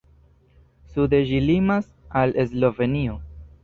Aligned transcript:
Sude 0.95 1.21
ĝi 1.33 1.43
limas 1.51 1.93
al 2.25 2.37
Slovenio. 2.53 3.25